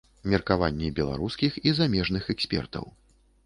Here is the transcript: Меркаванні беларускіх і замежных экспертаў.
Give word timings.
Меркаванні 0.31 0.89
беларускіх 1.01 1.59
і 1.67 1.77
замежных 1.83 2.23
экспертаў. 2.39 2.93